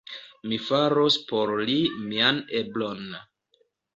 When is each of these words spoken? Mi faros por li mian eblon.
Mi 0.51 0.57
faros 0.67 1.17
por 1.31 1.51
li 1.69 1.77
mian 2.07 2.39
eblon. 2.63 3.05